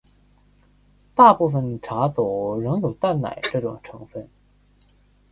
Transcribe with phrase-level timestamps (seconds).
[1.13, 4.27] 大部份茶走仍有淡奶这种成份。